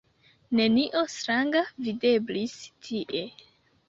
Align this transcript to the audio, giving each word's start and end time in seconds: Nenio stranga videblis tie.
Nenio 0.59 1.03
stranga 1.15 1.61
videblis 1.87 2.57
tie. 2.89 3.23